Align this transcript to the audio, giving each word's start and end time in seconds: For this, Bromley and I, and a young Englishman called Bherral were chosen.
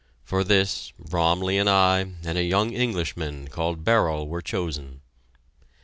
For 0.23 0.43
this, 0.43 0.91
Bromley 0.97 1.59
and 1.59 1.69
I, 1.69 1.99
and 2.23 2.35
a 2.35 2.43
young 2.43 2.73
Englishman 2.73 3.49
called 3.49 3.83
Bherral 3.83 4.27
were 4.27 4.41
chosen. 4.41 5.01